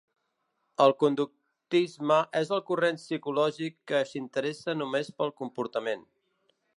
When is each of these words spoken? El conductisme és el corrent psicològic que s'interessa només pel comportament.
El 0.85 0.93
conductisme 1.03 2.17
és 2.41 2.53
el 2.57 2.63
corrent 2.71 2.99
psicològic 3.01 3.77
que 3.91 4.03
s'interessa 4.13 4.79
només 4.83 5.13
pel 5.21 5.35
comportament. 5.43 6.07